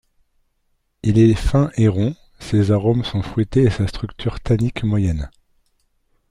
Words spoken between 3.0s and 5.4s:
sont fruités et sa structure tannique moyenne.